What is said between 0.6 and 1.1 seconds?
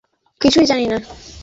জানি না।